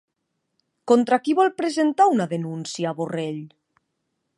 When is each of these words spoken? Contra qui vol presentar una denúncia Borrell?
Contra 0.91 1.19
qui 1.27 1.37
vol 1.41 1.53
presentar 1.61 2.09
una 2.15 2.29
denúncia 2.33 2.99
Borrell? 3.03 3.43